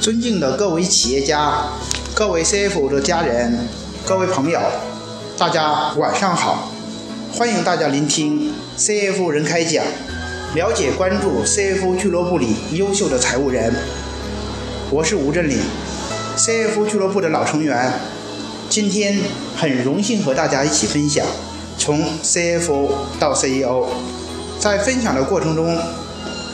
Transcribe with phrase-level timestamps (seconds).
[0.00, 1.62] 尊敬的各位企业家、
[2.14, 3.68] 各位 CFO 的家人、
[4.06, 4.58] 各位朋友，
[5.36, 6.72] 大家晚上好！
[7.34, 9.84] 欢迎大家聆听 CFO 人开讲，
[10.54, 13.74] 了解关注 CFO 俱乐部里优秀的财务人。
[14.90, 15.58] 我是吴振林
[16.34, 17.92] ，CFO 俱乐部的老成员。
[18.70, 19.18] 今天
[19.54, 21.26] 很荣幸和大家一起分享
[21.76, 23.88] 从 CFO 到 CEO。
[24.58, 25.78] 在分享的过程中，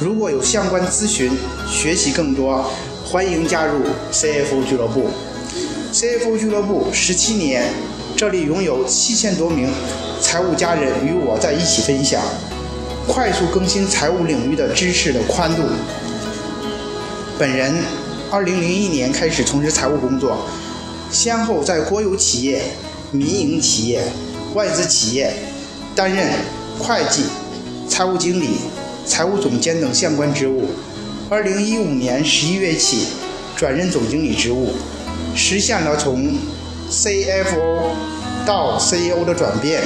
[0.00, 1.30] 如果有相关咨询、
[1.68, 2.68] 学习更多，
[3.08, 5.08] 欢迎加入 CFO 俱乐部。
[5.92, 7.72] CFO 俱乐部十七年，
[8.16, 9.70] 这里拥有七千多名
[10.20, 12.20] 财务家人与我在一起分享，
[13.06, 15.62] 快速更新财务领域的知识的宽度。
[17.38, 17.72] 本人
[18.28, 20.44] 二零零一年开始从事财务工作，
[21.12, 22.60] 先后在国有企业、
[23.12, 24.02] 民营企业、
[24.54, 25.32] 外资企业
[25.94, 26.26] 担任
[26.80, 27.22] 会计。
[27.88, 28.48] 财务经理、
[29.06, 30.68] 财务总监等相关职务。
[31.28, 33.08] 二零一五年十一月起，
[33.56, 34.74] 转任总经理职务，
[35.34, 36.36] 实现了从
[36.88, 37.90] CFO
[38.46, 39.82] 到 CEO 的转变。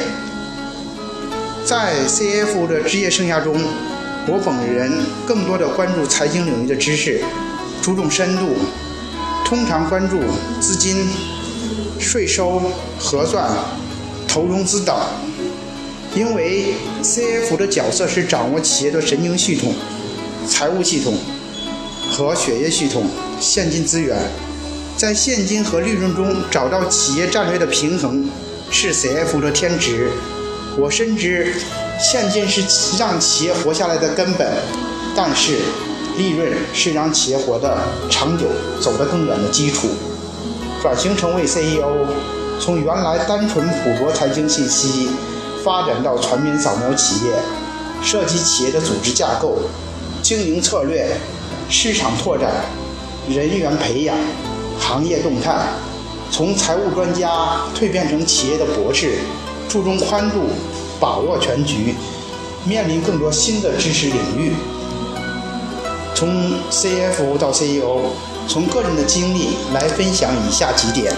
[1.65, 3.57] 在 CFO 的职业生涯中，
[4.29, 4.93] 我本人
[5.27, 7.23] 更多的关注财经领域的知识，
[7.81, 8.57] 注重深度，
[9.43, 10.19] 通常关注
[10.61, 11.09] 资金、
[11.99, 12.61] 税收、
[12.99, 13.51] 核算、
[14.29, 14.95] 投融资等。
[16.15, 19.73] 因为 CFO 的角色是掌握企业的神经系统、
[20.49, 21.15] 财务系统
[22.11, 23.05] 和血液系统、
[23.41, 24.17] 现金资源，
[24.97, 28.29] 在现金和利润中找到企业战略的平衡，
[28.71, 30.11] 是 CF 的天职。
[30.77, 31.55] 我深知
[32.01, 32.63] 现金是
[32.99, 34.47] 让企业活下来的根本，
[35.17, 35.59] 但是
[36.17, 38.47] 利润是让企业活得长久、
[38.81, 39.89] 走得更远的基础。
[40.83, 42.07] 转型成为 CEO，
[42.59, 45.11] 从原来单纯捕捉财经信息。
[45.63, 47.33] 发展到全面扫描企业，
[48.03, 49.59] 涉及企业的组织架构、
[50.31, 51.11] 经营策略、
[51.69, 52.49] 市场拓展、
[53.29, 54.17] 人员培养、
[54.79, 55.53] 行业动态，
[56.31, 59.19] 从财务专家蜕变成企业的博士，
[59.69, 60.51] 注重宽度，
[61.01, 61.97] 把握全局，
[62.65, 64.53] 面临更多新的知识领域。
[66.15, 68.11] 从 CFO 到 CEO，
[68.47, 71.13] 从个人的经历来分享以下几点：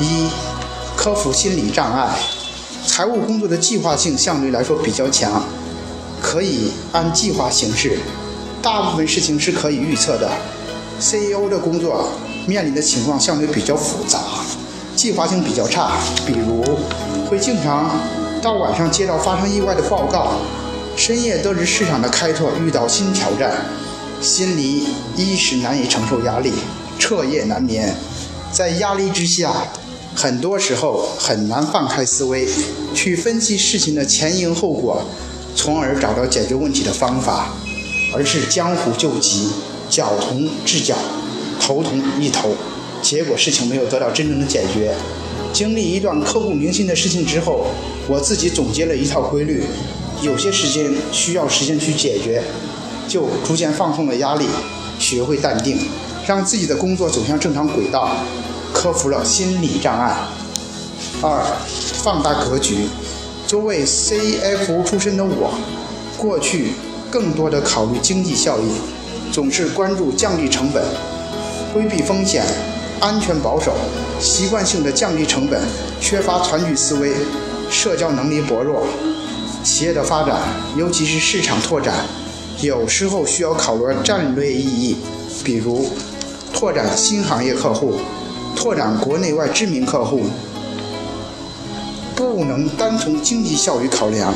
[0.00, 0.26] 一、
[0.96, 2.18] 克服心理障碍。
[2.86, 5.44] 财务工作的计划性相对来说比较强，
[6.22, 7.98] 可以按计划行事，
[8.62, 10.30] 大部分事情是可以预测的。
[11.00, 12.12] CEO 的工作
[12.46, 14.20] 面临的情况相对比较复杂，
[14.94, 16.64] 计划性比较差，比如
[17.28, 17.90] 会经常
[18.40, 20.34] 到晚上接到发生意外的报告，
[20.96, 23.52] 深夜得知市场的开拓遇到新挑战，
[24.20, 24.86] 心里
[25.16, 26.52] 一时难以承受压力，
[27.00, 27.92] 彻夜难眠，
[28.52, 29.52] 在压力之下。
[30.14, 32.46] 很多时候很难放开思维，
[32.94, 35.02] 去分析事情的前因后果，
[35.56, 37.48] 从而找到解决问题的方法，
[38.12, 39.48] 而是江湖救急，
[39.88, 40.96] 脚痛治脚，
[41.60, 42.54] 头痛医头，
[43.00, 44.94] 结果事情没有得到真正的解决。
[45.52, 47.66] 经历一段刻骨铭心的事情之后，
[48.08, 49.64] 我自己总结了一套规律：
[50.22, 52.42] 有些事情需要时间去解决，
[53.08, 54.46] 就逐渐放松了压力，
[54.98, 55.78] 学会淡定，
[56.26, 58.16] 让自己的工作走向正常轨道。
[58.72, 60.16] 克服了心理障碍。
[61.20, 61.44] 二，
[62.02, 62.86] 放大格局。
[63.46, 65.52] 作为 CFO 出身的我，
[66.16, 66.72] 过去
[67.12, 68.72] 更多的考虑经济效益，
[69.30, 70.82] 总是关注降低成本、
[71.70, 72.42] 规避风险、
[73.00, 73.74] 安全保守，
[74.18, 75.60] 习惯性的降低成本，
[76.00, 77.12] 缺乏团队思维，
[77.70, 78.86] 社交能力薄弱。
[79.62, 80.40] 企业的发展，
[80.74, 81.92] 尤其是市场拓展，
[82.62, 84.96] 有时候需要考虑战略意义，
[85.44, 85.90] 比如
[86.54, 88.00] 拓展新行业客户。
[88.56, 90.22] 拓展国内外知名客户，
[92.14, 94.32] 不能单从经济效益考量，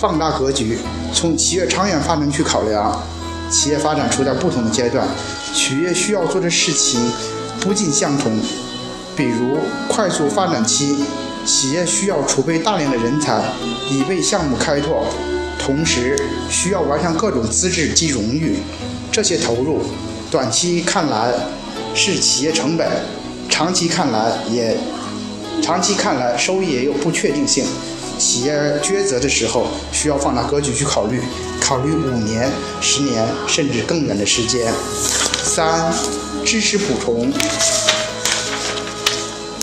[0.00, 0.78] 放大格局，
[1.12, 3.02] 从企业长远发展去考量。
[3.50, 5.06] 企业发展处在不同的阶段，
[5.52, 6.98] 企业需要做的事情
[7.60, 8.32] 不尽相同。
[9.14, 11.04] 比如快速发展期，
[11.44, 13.42] 企业需要储备大量的人才，
[13.90, 15.04] 以备项目开拓，
[15.58, 16.16] 同时
[16.48, 18.56] 需要完善各种资质及荣誉。
[19.12, 19.82] 这些投入，
[20.30, 21.34] 短期看来
[21.94, 22.88] 是企业成本。
[23.50, 24.78] 长期看来也，
[25.60, 27.64] 长期看来收益也有不确定性。
[28.20, 31.22] 企业抉择的时候需要放大格局去考虑，
[31.58, 32.52] 考虑五年、
[32.82, 34.70] 十年甚至更远的时间。
[35.42, 35.90] 三、
[36.44, 37.32] 知识补充。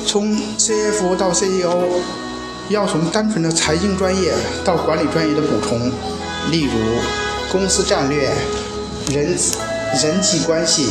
[0.07, 2.01] 从 CFO 到 CEO，
[2.69, 4.33] 要从单纯的财经专业
[4.65, 5.91] 到管理专业的补充，
[6.49, 6.71] 例如
[7.51, 8.31] 公司战略、
[9.11, 9.37] 人
[10.01, 10.87] 人际关系。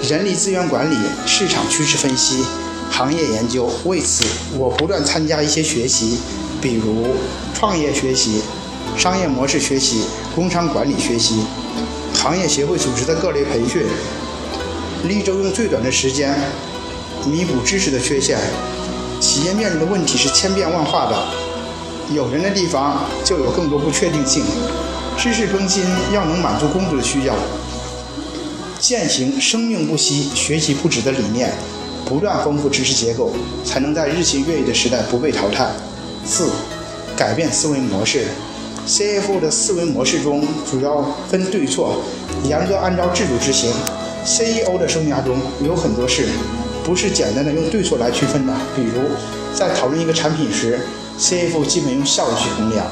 [0.00, 0.96] 人力资源管理、
[1.26, 2.44] 市场趋势分析、
[2.88, 3.68] 行业研究。
[3.84, 4.24] 为此，
[4.56, 6.18] 我不断参加一些学习，
[6.60, 7.06] 比如
[7.54, 8.42] 创业学习、
[8.96, 11.42] 商业模式学习、工商管理学习、
[12.14, 13.86] 行业协会组织的各类培训。
[15.04, 16.34] 力争用最短的时间
[17.24, 18.36] 弥补知识的缺陷。
[19.20, 21.16] 企业面临的问题是千变万化的，
[22.14, 24.44] 有人的地方就有更多不确定性。
[25.16, 27.34] 知识更新要能满足工作的需要，
[28.78, 31.52] 践行“生命不息，学习不止”的理念，
[32.04, 33.32] 不断丰富知识结构，
[33.64, 35.68] 才能在日新月异的时代不被淘汰。
[36.28, 36.50] 四、
[37.16, 38.26] 改变思维模式。
[38.86, 42.02] CFO 的思维模式中主要分对错，
[42.44, 43.72] 严格按照制度执行。
[44.24, 46.28] CEO 的生涯中有很多事
[46.84, 49.00] 不是简单的用对错来区分的，比如
[49.54, 50.78] 在讨论一个产品时
[51.18, 52.86] ，CFO 基本用效率去衡量，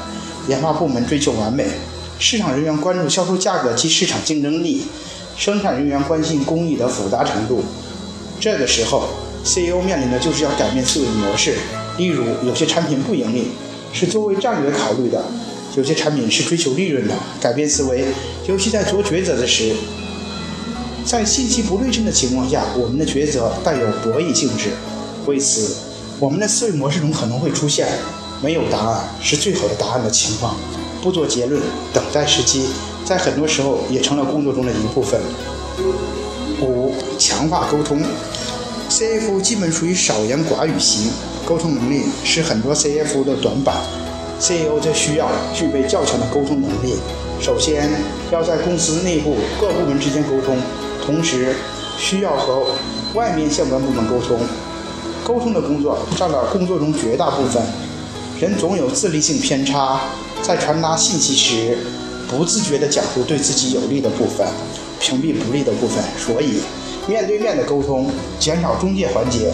[0.47, 1.67] 研发部门追求完美。
[2.17, 4.87] 市场人员关注销售价格及市场竞争力，
[5.37, 7.63] 生产人员关心工艺的复杂程度。
[8.39, 9.07] 这个时候
[9.43, 11.55] ，CEO 面临的就是要改变思维模式。
[11.97, 13.49] 例如，有些产品不盈利，
[13.91, 15.19] 是作为战略考虑的；
[15.75, 17.15] 有些产品是追求利润的。
[17.41, 18.05] 改变思维，
[18.47, 19.73] 尤其在做抉择的时，
[21.05, 24.69] 在信息不对称的情况下，我们的抉择带有博弈性质。
[25.25, 25.75] 为此，
[26.19, 27.87] 我们的思维模式中可能会出现
[28.43, 30.55] “没有答案是最好的答案”的情况。
[31.01, 31.61] 不做结论，
[31.93, 32.65] 等待时机，
[33.05, 35.19] 在很多时候也成了工作中的一部分。
[36.61, 38.01] 五、强化沟通。
[38.97, 41.11] CFO 基本属于少言寡语型，
[41.45, 43.75] 沟通能力是很多 CFO 的短板。
[44.39, 46.95] CEO 则需要具备较强的沟通能力。
[47.39, 47.91] 首先，
[48.31, 50.57] 要在公司内部各部门之间沟通，
[51.05, 51.55] 同时
[51.99, 52.65] 需要和
[53.13, 54.39] 外面相关部门沟通。
[55.23, 57.61] 沟通的工作占了工作中绝大部分。
[58.39, 60.01] 人总有自利性偏差。
[60.41, 61.77] 在传达信息时，
[62.27, 64.47] 不自觉地讲出对自己有利的部分，
[64.99, 66.03] 屏蔽不利的部分。
[66.17, 66.61] 所以，
[67.07, 69.51] 面对面的沟通，减少中介环节，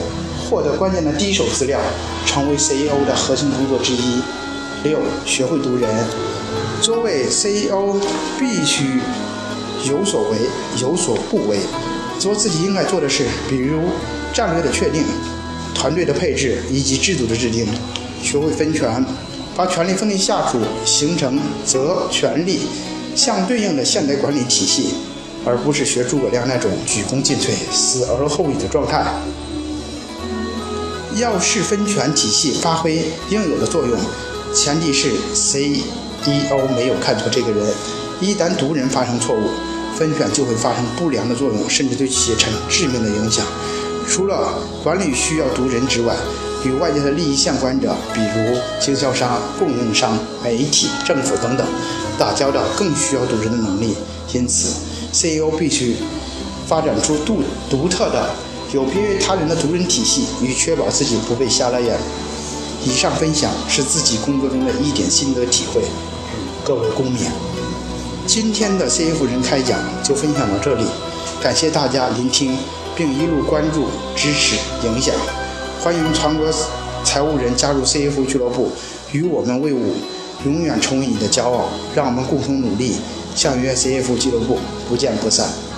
[0.50, 1.80] 获得关键的第一手资料，
[2.26, 4.22] 成为 CEO 的核心工作之一。
[4.84, 5.90] 六，学会读人。
[6.82, 7.96] 作为 CEO，
[8.40, 9.00] 必须
[9.88, 10.38] 有所为，
[10.82, 11.60] 有所不为，
[12.20, 13.82] 做自己应该做的事，比如
[14.34, 15.04] 战略的确定、
[15.76, 17.68] 团队的配置以及制度的制定，
[18.22, 19.06] 学会分权。
[19.56, 22.62] 把权力分给下属，形成责权利
[23.16, 24.96] 相对应的现代管理体系，
[25.46, 29.06] 而不是学诸葛亮那种鞠躬尽瘁、死而后已的状态。
[31.16, 34.00] 要使分权体系发挥应有的作用，
[34.54, 37.74] 前提是 CEO 没有看错这个人。
[38.20, 39.50] 一旦读人发生错误，
[39.96, 43.46] 分权就会发生不良的作用，甚至对企业产生致命的影响。
[44.08, 44.54] 除了
[44.84, 46.16] 管理需要读人之外，
[46.66, 51.68] 与外界的利益相关者，比如经销商、供应商、媒体、政府等等，
[52.18, 53.96] 打交道更需要读人的能力。
[54.34, 54.74] 因此
[55.14, 55.96] ，CEO 必须
[56.68, 58.30] 发展出独独特的、
[58.74, 61.96] 有别于他人的独人体系，以确保自己不被瞎了眼。
[62.84, 65.82] 以上分享是自己工作中的一点心得体会，
[66.66, 67.30] 各位共勉。
[68.26, 70.84] 今天的 CF 人开讲就分享到这里，
[71.42, 72.58] 感谢大家聆听，
[72.96, 75.14] 并一路关注、支持、影响。
[75.82, 76.46] 欢迎全国
[77.06, 78.72] 财务人加入 CFO 俱乐部，
[79.12, 79.94] 与我们为伍，
[80.46, 81.70] 永远成为你的骄傲。
[81.96, 82.96] 让我们共同努力，
[83.36, 85.73] 相约 CF 俱乐部，不见不散。